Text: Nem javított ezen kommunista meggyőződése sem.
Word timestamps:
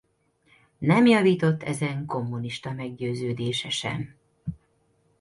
Nem 0.77 1.05
javított 1.05 1.63
ezen 1.63 2.05
kommunista 2.05 2.71
meggyőződése 2.71 3.69
sem. 3.69 4.15